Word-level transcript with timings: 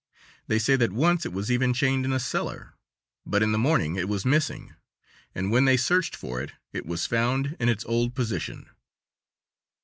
They 0.47 0.57
say 0.57 0.75
that 0.77 0.91
once 0.91 1.27
it 1.27 1.31
was 1.31 1.51
even 1.51 1.75
chained 1.75 2.05
in 2.05 2.11
a 2.11 2.19
cellar, 2.19 2.73
but 3.23 3.43
in 3.43 3.51
the 3.51 3.59
morning 3.59 3.97
it 3.97 4.09
was 4.09 4.25
missing, 4.25 4.73
and 5.35 5.51
when 5.51 5.65
they 5.65 5.77
searched 5.77 6.15
for 6.15 6.41
it, 6.41 6.53
it 6.73 6.87
was 6.87 7.05
found 7.05 7.55
in 7.59 7.69
its 7.69 7.85
old 7.85 8.15
position. 8.15 8.67